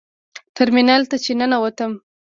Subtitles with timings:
[0.55, 1.91] ټرمینل ته چې ننوتم.